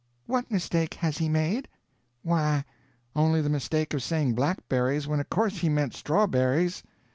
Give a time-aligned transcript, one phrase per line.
[0.25, 1.67] "What mistake has he made?"
[2.23, 2.65] "Why,
[3.15, 6.81] only the mistake of saying blackberries when of course he meant strawberries."